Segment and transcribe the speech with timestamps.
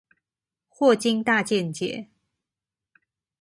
[0.67, 2.09] 霍金大見解